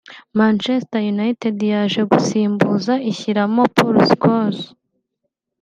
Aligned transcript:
Manchester 0.39 1.01
United 1.15 1.55
yaje 1.73 2.01
gusimbuza 2.11 2.93
ishyiramo 3.11 3.61
Paul 3.75 3.95
Scholes 4.09 4.59